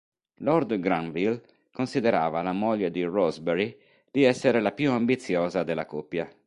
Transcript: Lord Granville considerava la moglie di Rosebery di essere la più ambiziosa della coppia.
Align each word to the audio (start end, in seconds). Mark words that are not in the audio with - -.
Lord 0.37 0.79
Granville 0.79 1.43
considerava 1.71 2.41
la 2.41 2.53
moglie 2.53 2.89
di 2.89 3.03
Rosebery 3.03 3.77
di 4.09 4.23
essere 4.23 4.59
la 4.59 4.71
più 4.71 4.89
ambiziosa 4.89 5.61
della 5.61 5.85
coppia. 5.85 6.27